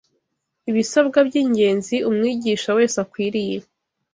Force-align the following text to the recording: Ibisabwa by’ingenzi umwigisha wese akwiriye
Ibisabwa 0.69 1.19
by’ingenzi 1.27 1.95
umwigisha 2.09 2.69
wese 2.77 2.95
akwiriye 3.03 3.57